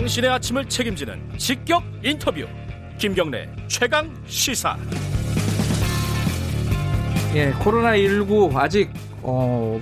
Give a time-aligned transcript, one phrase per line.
[0.00, 2.46] 당신의 아침을 책임지는 직격 인터뷰
[2.96, 4.74] 김경래 최강 시사
[7.34, 8.88] 예, 코로나19 아직
[9.20, 9.78] 어,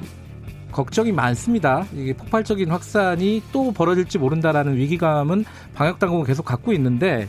[0.73, 1.87] 걱정이 많습니다.
[1.95, 7.29] 이게 폭발적인 확산이 또 벌어질지 모른다라는 위기감은 방역 당국은 계속 갖고 있는데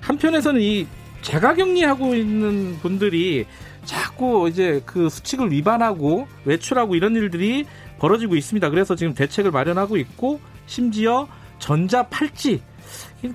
[0.00, 0.88] 한편에서는 이
[1.22, 3.46] 자가 격리하고 있는 분들이
[3.84, 7.64] 자꾸 이제 그 수칙을 위반하고 외출하고 이런 일들이
[8.00, 8.70] 벌어지고 있습니다.
[8.70, 11.28] 그래서 지금 대책을 마련하고 있고 심지어
[11.64, 12.60] 전자 팔찌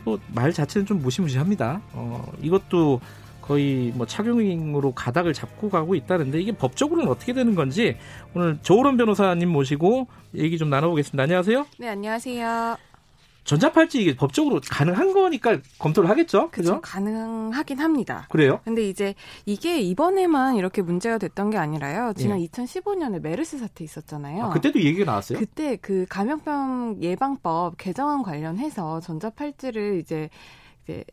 [0.03, 1.81] 뭐말 자체는 좀 무시무시합니다.
[1.93, 3.01] 어, 이것도
[3.41, 7.97] 거의 뭐 착용으로 가닥을 잡고 가고 있다는데 이게 법적으로는 어떻게 되는 건지
[8.35, 10.05] 오늘 조으론 변호사님 모시고
[10.35, 11.23] 얘기 좀 나눠보겠습니다.
[11.23, 11.65] 안녕하세요.
[11.79, 12.77] 네, 안녕하세요.
[13.49, 16.51] 전자팔찌 이게 법적으로 가능한 거니까 검토를 하겠죠?
[16.51, 16.81] 그죠?
[16.81, 18.27] 가능하긴 합니다.
[18.29, 18.59] 그래요?
[18.63, 19.15] 근데 이제
[19.47, 22.13] 이게 이번에만 이렇게 문제가 됐던 게 아니라요.
[22.15, 22.45] 지난 예.
[22.45, 24.43] 2015년에 메르스 사태 있었잖아요.
[24.43, 25.39] 아, 그때도 얘기가 나왔어요?
[25.39, 30.29] 그때 그 감염병 예방법 개정안 관련해서 전자팔찌를 이제
[30.83, 31.03] 이제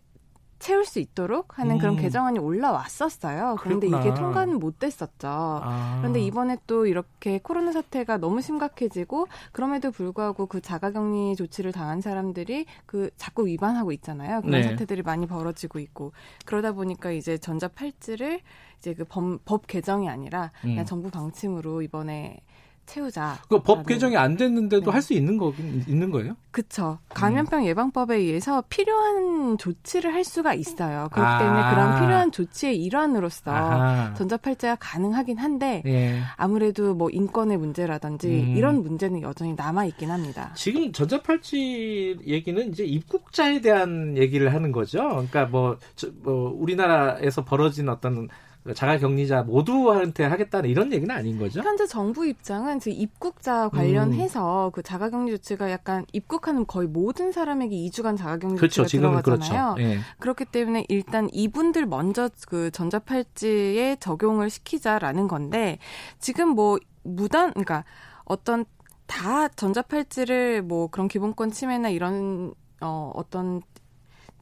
[0.59, 1.79] 채울 수 있도록 하는 음.
[1.79, 3.57] 그런 개정안이 올라왔었어요.
[3.61, 4.01] 그런데 그랬구나.
[4.01, 5.29] 이게 통과는 못 됐었죠.
[5.29, 5.97] 아.
[5.99, 12.67] 그런데 이번에 또 이렇게 코로나 사태가 너무 심각해지고 그럼에도 불구하고 그 자가격리 조치를 당한 사람들이
[12.87, 14.41] 그 자꾸 위반하고 있잖아요.
[14.41, 14.69] 그런 네.
[14.69, 16.13] 사태들이 많이 벌어지고 있고
[16.45, 18.41] 그러다 보니까 이제 전자 팔찌를
[18.79, 20.85] 이제 그 법, 법 개정이 아니라 그냥 음.
[20.85, 22.41] 정부 방침으로 이번에
[22.87, 23.39] 채우자.
[23.49, 24.91] 그 법 개정이 안 됐는데도 네.
[24.91, 25.53] 할수 있는 거
[25.89, 26.37] 있는 거예요?
[26.53, 26.99] 그렇죠.
[27.11, 27.67] 감염병 음.
[27.67, 31.09] 예방법에 의해서 필요한 조치를 할 수가 있어요.
[31.13, 31.39] 그렇기 아.
[31.39, 34.15] 때문에 그런 필요한 조치의 일환으로서 아하.
[34.15, 36.21] 전자팔찌가 가능하긴 한데 예.
[36.37, 38.57] 아무래도 뭐 인권의 문제라든지 음.
[38.57, 40.53] 이런 문제는 여전히 남아 있긴 합니다.
[40.55, 44.99] 지금 전자팔찌 얘기는 이제 입국자에 대한 얘기를 하는 거죠.
[45.09, 48.29] 그러니까 뭐, 저, 뭐 우리나라에서 벌어진 어떤
[48.75, 51.61] 자가격리자 모두한테 하겠다는 이런 얘기는 아닌 거죠?
[51.61, 54.71] 현재 정부 입장은 지금 입국자 관련해서 음.
[54.73, 59.75] 그 자가격리 조치가 약간 입국하는 거의 모든 사람에게 2주간 자가격리 그렇죠, 조치가 들어가잖아요.
[59.75, 59.91] 그렇죠.
[59.91, 59.99] 예.
[60.19, 65.79] 그렇기 때문에 일단 이분들 먼저 그 전자팔찌에 적용을 시키자라는 건데
[66.19, 67.85] 지금 뭐 무단 그러니까
[68.25, 68.65] 어떤
[69.07, 73.63] 다 전자팔찌를 뭐 그런 기본권 침해나 이런 어 어떤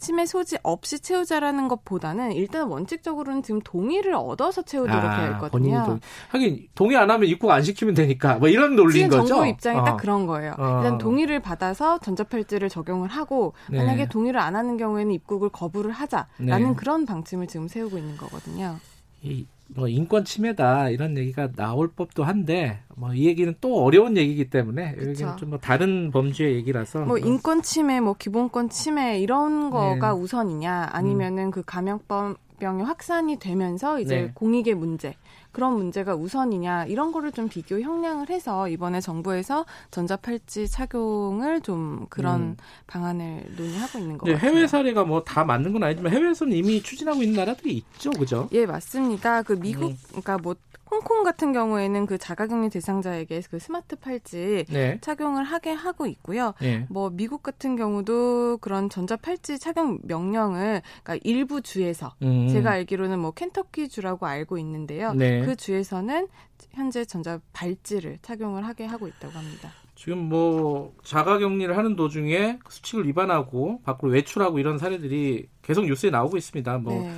[0.05, 5.85] 침해 소지 없이 채우자라는 것보다는 일단 원칙적으로는 지금 동의를 얻어서 채우도록 아, 되어 있거든요.
[5.87, 9.29] 동 하긴 동의 안 하면 입국 안 시키면 되니까 뭐 이런 논리인 지금 거죠.
[9.29, 9.85] 정부 입장이 어.
[9.85, 10.55] 딱 그런 거예요.
[10.59, 10.79] 어.
[10.79, 13.79] 일단 동의를 받아서 전자팔찌를 적용을 하고 네.
[13.79, 16.75] 만약에 동의를 안 하는 경우에는 입국을 거부를 하자라는 네.
[16.77, 18.77] 그런 방침을 지금 세우고 있는 거거든요.
[19.23, 24.51] 이, 뭐 인권 침해다 이런 얘기가 나올 법도 한데 뭐 이 얘기는 또 어려운 얘기이기
[24.51, 30.13] 때문에 여기는 좀 뭐 다른 범죄 얘기라서 뭐 인권 침해 뭐 기본권 침해 이런 거가
[30.13, 30.19] 네.
[30.21, 31.51] 우선이냐 아니면은 음.
[31.51, 34.31] 그 감염병 이 확산이 되면서 이제 네.
[34.35, 35.15] 공익의 문제
[35.53, 42.41] 그런 문제가 우선이냐 이런 거를 좀 비교 형량을 해서 이번에 정부에서 전자팔찌 착용을 좀 그런
[42.41, 42.57] 음.
[42.87, 44.37] 방안을 논의하고 있는 것 네.
[44.37, 48.49] 해외 사례가 뭐 다 맞는 건 아니지만 해외에서는 이미 추진하고 있는 나라들이 있죠, 그죠?
[48.53, 49.43] 예, 맞습니다.
[49.43, 49.97] 그 미국, 음.
[50.09, 50.55] 그러니까 뭐
[50.91, 54.99] 홍콩 같은 경우에는 그 자가격리 대상자에게 그 스마트 팔찌 네.
[55.01, 56.55] 착용을 하게 하고 있고요.
[56.61, 56.87] 네.
[56.89, 62.49] 뭐 미국 같은 경우도 그런 전자 팔찌 착용 명령을 그러니까 일부 주에서 음.
[62.49, 65.13] 제가 알기로는 뭐 켄터키 주라고 알고 있는데요.
[65.15, 65.45] 네.
[65.45, 66.29] 그 주에서는
[66.73, 69.71] 현재 전자 팔찌를 착용을 하게 하고 있다고 합니다.
[69.95, 76.79] 지금 뭐 자가격리를 하는 도중에 수칙을 위반하고 밖으로 외출하고 이런 사례들이 계속 뉴스에 나오고 있습니다.
[76.79, 77.13] 뭐 네.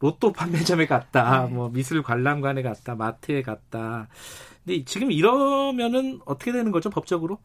[0.00, 1.54] 로또 판매점에 갔다, 네.
[1.54, 4.08] 뭐 미술 관람관에 갔다, 마트에 갔다.
[4.64, 7.38] 근데 지금 이러면은 어떻게 되는 거죠, 법적으로?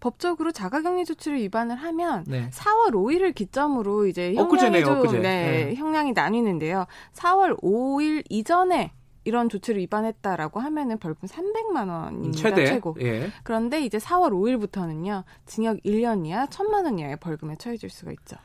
[0.00, 2.50] 법적으로 자가격리 조치를 위반을 하면 네.
[2.50, 5.74] 4월 5일을 기점으로 이제 형량이 좀 네, 네.
[5.74, 6.86] 형량이 나뉘는데요.
[7.14, 8.92] 4월 5일 이전에
[9.24, 12.36] 이런 조치를 위반했다라고 하면은 벌금 300만 원입니다.
[12.36, 12.66] 최대.
[12.66, 12.94] 최고.
[13.00, 13.30] 예.
[13.42, 15.24] 그런데 이제 4월 5일부터는요.
[15.46, 18.36] 징역 1년 이하 1000만 원 이하의 벌금에 처해질 수가 있죠.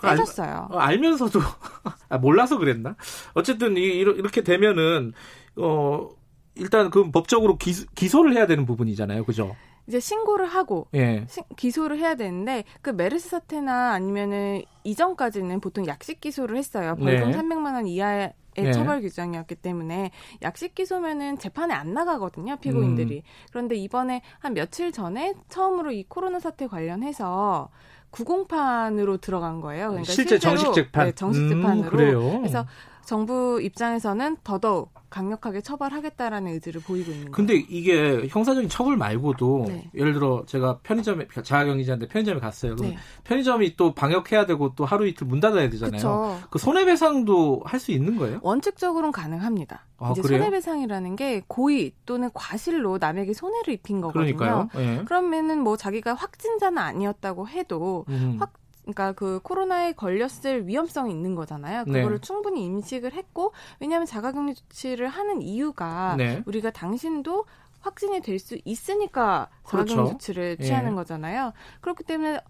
[0.00, 0.68] 세졌어요.
[0.72, 1.40] 알, 어, 면서도
[2.08, 2.96] 아, 몰라서 그랬나?
[3.34, 5.12] 어쨌든 이, 이렇게 되면은
[5.56, 6.08] 어
[6.54, 9.56] 일단 그 법적으로 기, 기소를 해야 되는 부분이잖아요, 그죠?
[9.88, 11.24] 이제 신고를 하고 예.
[11.28, 16.94] 시, 기소를 해야 되는데 그 메르스 사태나 아니면은 이전까지는 보통 약식 기소를 했어요.
[16.96, 17.38] 벌금 네.
[17.38, 18.72] 300만 원 이하의 네.
[18.72, 20.10] 처벌 규정이었기 때문에
[20.42, 23.22] 약식 기소면은 재판에 안 나가거든요 피고인들이 음.
[23.50, 27.70] 그런데 이번에 한 며칠 전에 처음으로 이 코로나 사태 관련해서
[28.10, 29.88] 구공판으로 들어간 거예요.
[29.88, 31.90] 그러니까 실제 정식 재판, 네, 정식 음, 재판으로.
[31.90, 32.38] 그래요.
[32.38, 32.66] 그래서
[33.08, 37.32] 정부 입장에서는 더더욱 강력하게 처벌하겠다라는 의지를 보이고 있는 거예요.
[37.32, 39.90] 근데 이게 형사적인 처벌 말고도 네.
[39.94, 42.76] 예를 들어 제가 편의점에 자가격리자인데 편의점에 갔어요.
[42.76, 42.98] 그럼 네.
[43.24, 45.92] 편의점이 또 방역해야 되고 또 하루 이틀 문 닫아야 되잖아요.
[45.96, 46.38] 그쵸.
[46.50, 48.40] 그 손해배상도 할 수 있는 거예요?
[48.42, 49.86] 원칙적으로는 가능합니다.
[49.98, 50.40] 아, 이제 그래요?
[50.40, 54.36] 손해배상이라는 게 고의 또는 과실로 남에게 손해를 입힌 거거든요.
[54.36, 54.68] 그러니까요.
[54.76, 55.04] 예.
[55.04, 58.36] 그러면은 뭐 자기가 확진자는 아니었다고 해도 음.
[58.38, 58.52] 확
[58.92, 61.84] 그러니까 그 코로나에 걸렸을 위험성이 있는 거잖아요.
[61.86, 61.92] 네.
[62.00, 66.42] 그거를 충분히 인식을 했고 왜냐하면 자가격리 조치를 하는 이유가 네.
[66.46, 67.44] 우리가 당신도
[67.80, 70.12] 확진이 될 수 있으니까 자가격리 그렇죠.
[70.12, 70.64] 조치를 예.
[70.64, 71.52] 취하는 거잖아요.
[71.80, 72.40] 그렇기 때문에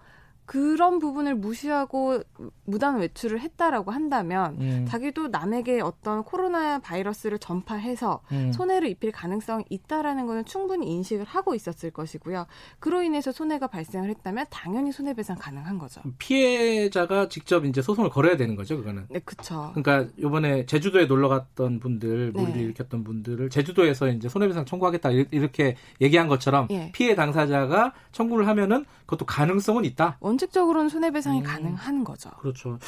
[0.49, 2.23] 그런 부분을 무시하고
[2.65, 8.51] 무단 외출을 했다라고 한다면 음, 자기도 남에게 어떤 코로나 바이러스를 전파해서 음.
[8.53, 12.47] 손해를 입힐 가능성이 있다라는 것은 충분히 인식을 하고 있었을 것이고요.
[12.79, 16.01] 그로 인해서 손해가 발생을 했다면 당연히 손해배상 가능한 거죠.
[16.19, 19.05] 피해자가 직접 이제 소송을 걸어야 되는 거죠, 그거는.
[19.11, 19.71] 네, 그쵸.
[19.75, 22.41] 그러니까 요번에 제주도에 놀러 갔던 분들, 네.
[22.41, 26.91] 무리를 일으켰던 분들을 제주도에서 이제 손해배상 청구하겠다 이- 이렇게 얘기한 것처럼 예.
[26.95, 30.17] 피해 당사자가 청구를 하면은 그것도 가능성은 있다.
[30.21, 31.45] 원 칙적으로는 손해배상이 음.
[31.45, 32.31] 가능한 거죠.
[32.41, 32.79] 그렇죠.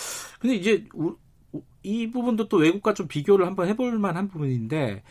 [0.40, 0.86] 근데 이제
[1.82, 5.02] 이 부분도 또 외국과 좀 비교를 한번 해볼 만한 부분인데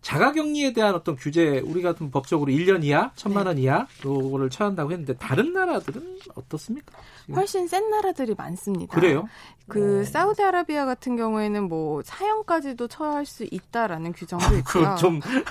[0.00, 3.48] 자가격리에 대한 어떤 규제 우리가 좀 법적으로 1년 이하, 천만 네.
[3.48, 6.96] 원 이하 요거를 처한다고 했는데 다른 나라들은 어떻습니까?
[7.22, 7.34] 지금?
[7.34, 8.94] 훨씬 센 나라들이 많습니다.
[8.94, 9.28] 그래요?
[9.66, 10.04] 그 어.
[10.04, 14.96] 사우디아라비아 같은 경우에는 뭐 사형까지도 처할 수 있다라는 규정도 있고요.
[15.00, 15.44] 좀 예.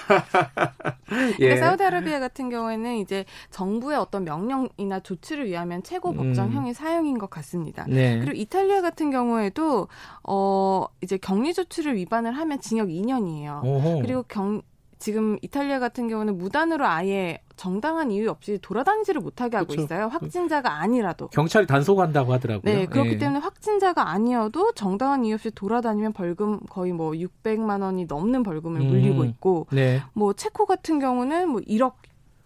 [1.37, 7.85] 그러니까 사우디아라비아 같은 경우에는 이제 정부의 어떤 명령이나 조치를 위하면 최고 법정형이 사형인 것 같습니다.
[7.85, 7.93] 음.
[7.93, 8.19] 네.
[8.19, 9.87] 그리고 이탈리아 같은 경우에도
[10.23, 13.63] 어 이제 격리 조치를 위반을 하면 징역 2년이에요.
[13.63, 14.01] 오호.
[14.01, 14.61] 그리고 경
[14.99, 19.83] 지금 이탈리아 같은 경우는 무단으로 아예 정당한 이유 없이 돌아다니지를 못하게 하고 그렇죠.
[19.83, 20.07] 있어요.
[20.07, 21.27] 확진자가 아니라도.
[21.29, 22.61] 경찰이 단속한다고 하더라고요.
[22.63, 23.17] 네, 그렇기 예.
[23.17, 28.87] 때문에 확진자가 아니어도 정당한 이유 없이 돌아다니면 벌금 거의 뭐 600만 원이 넘는 벌금을 음.
[28.87, 30.01] 물리고 있고 네.
[30.13, 31.93] 뭐 체코 같은 경우는 뭐 1억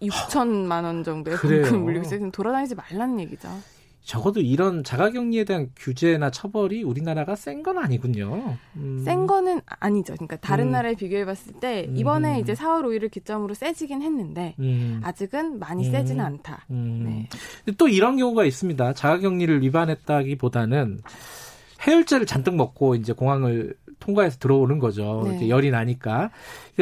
[0.02, 1.36] 6천만 원 정도의.
[1.38, 2.30] 벌금을 물리고 있어요.
[2.30, 3.48] 돌아다니지 말라는 얘기죠.
[4.02, 8.56] 적어도 이런 자가격리에 대한 규제나 처벌이 우리나라가 센 건 아니군요.
[8.76, 9.02] 음.
[9.04, 10.14] 센 거는 아니죠.
[10.14, 10.72] 그러니까 다른 음.
[10.72, 12.40] 나라에 비교해 봤을 때 이번에 음.
[12.40, 15.00] 이제 4월 5일을 기점으로 세지긴 했는데 음.
[15.04, 15.92] 아직은 많이 음.
[15.92, 16.66] 세지는 않다.
[16.70, 17.28] 음.
[17.64, 17.72] 네.
[17.78, 18.94] 또 이런 경우가 있습니다.
[18.94, 21.00] 자가격리를 위반했다기보다는
[21.86, 25.22] 해열제를 잔뜩 먹고 이제 공항을 통과해서 들어오는 거죠.
[25.24, 25.30] 네.
[25.30, 26.30] 이렇게 열이 나니까.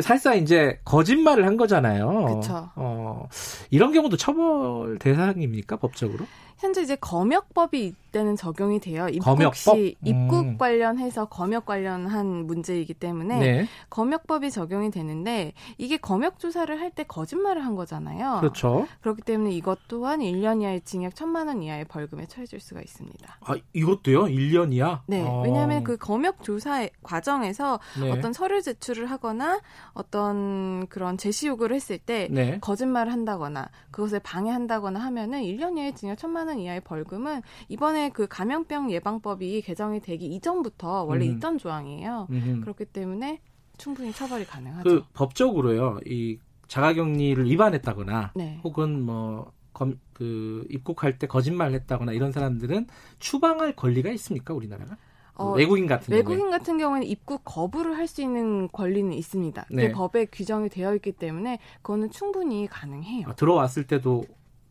[0.00, 2.40] 사실상 이제 거짓말을 한 거잖아요.
[2.40, 2.70] 그쵸.
[2.76, 3.28] 어,
[3.70, 6.24] 이런 경우도 처벌 대상입니까 법적으로?
[6.60, 9.08] 현재 이제 검역법이 이때는 적용이 돼요.
[9.08, 9.54] 입국 검역법?
[9.54, 10.58] 시 입국 음.
[10.58, 13.66] 관련해서 검역 관련한 문제이기 때문에 네.
[13.88, 18.38] 검역법이 적용이 되는데 이게 검역 조사를 할 때 거짓말을 한 거잖아요.
[18.40, 18.84] 그렇죠.
[19.00, 23.38] 그렇기 때문에 이것 또한 1년 이하의 징역 1천만 원 이하의 벌금에 처해질 수가 있습니다.
[23.42, 24.24] 아, 이것도요?
[24.24, 25.02] 1년이야?
[25.06, 28.10] 네, 왜냐하면 그 검역 조사 과정에서 네.
[28.10, 29.60] 어떤 서류 제출을 하거나
[29.92, 32.58] 어떤 그런 제시 요구를 했을 때 네.
[32.60, 38.90] 거짓말을 한다거나 그것을 방해한다거나 하면은 1년 이하의 징역 1천만 원 이하의 벌금은 이번에 그 감염병
[38.90, 41.36] 예방법이 개정이 되기 이전부터 원래 음.
[41.36, 42.26] 있던 조항이에요.
[42.30, 42.60] 음흠.
[42.62, 43.40] 그렇기 때문에
[43.78, 44.82] 충분히 처벌이 가능하죠.
[44.84, 46.00] 그 법적으로요.
[46.06, 46.38] 이
[46.68, 48.60] 자가격리를 위반했다거나 네.
[48.62, 52.86] 혹은 뭐 검, 그 입국할 때 거짓말했다거나 이런 사람들은
[53.18, 54.96] 추방할 권리가 있습니까 우리나라가?
[55.34, 56.18] 어, 외국인 같은 경우에.
[56.18, 59.66] 외국인 같은 경우에는 입국 거부를 할 수 있는 권리는 있습니다.
[59.70, 59.88] 네.
[59.88, 63.28] 그 법에 규정이 되어 있기 때문에 그거는 충분히 가능해요.
[63.28, 64.24] 아, 들어왔을 때도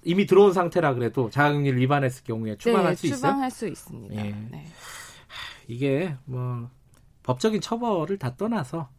[0.04, 3.18] 이미 들어온 상태라 그래도 자가격리를 위반했을 경우에 추방할 네, 수 있어요.
[3.18, 4.16] 추방할 수 있습니다.
[4.16, 4.32] 예.
[4.52, 4.66] 네.
[5.68, 6.70] 이게 뭐
[7.24, 8.90] 법적인 처벌을 다 떠나서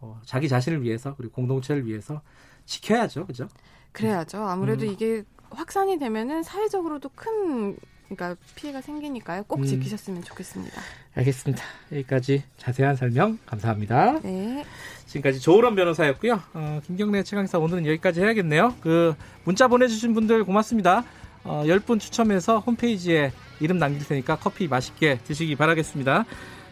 [0.00, 2.22] 어, 자기 자신을 위해서 그리고 공동체를 위해서
[2.66, 3.48] 지켜야죠, 그죠?
[3.92, 4.38] 그래야죠.
[4.38, 4.92] 아무래도 음.
[4.92, 7.76] 이게 확산이 되면은 사회적으로도 큰
[8.14, 9.44] 그러니까 피해가 생기니까요.
[9.44, 9.64] 꼭 음.
[9.64, 10.80] 지키셨으면 좋겠습니다.
[11.14, 11.62] 알겠습니다.
[11.92, 14.20] 여기까지 자세한 설명 감사합니다.
[14.22, 14.64] 네.
[15.06, 16.40] 지금까지 조으론 변호사였고요.
[16.54, 18.76] 어, 김경래 최강사 오늘은 여기까지 해야겠네요.
[18.80, 19.14] 그
[19.44, 21.04] 문자 보내주신 분들 고맙습니다.
[21.44, 26.24] 어, 10분 추첨해서 홈페이지에 이름 남길 테니까 커피 맛있게 드시기 바라겠습니다.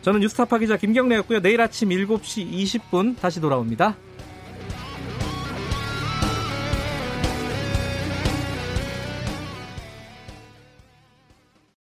[0.03, 1.41] 저는 뉴스타파 기자 김경래였고요.
[1.41, 3.97] 내일 아침 7시 20분 다시 돌아옵니다.